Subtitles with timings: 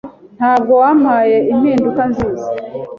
[0.37, 2.47] Ntabwo wampaye impinduka nziza.